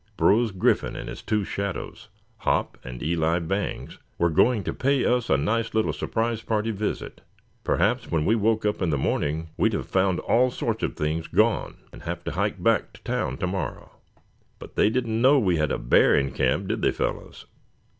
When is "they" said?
14.75-14.89, 16.81-16.91